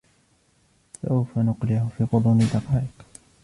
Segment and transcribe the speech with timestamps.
[1.01, 3.05] سوف نُقلع في غضون دقائق.